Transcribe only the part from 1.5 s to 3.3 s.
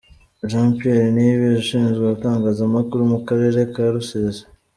ushinzwe Itangazamakuru mu